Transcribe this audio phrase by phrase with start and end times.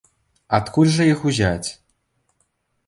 [0.59, 1.69] Адкуль жа іх узяць?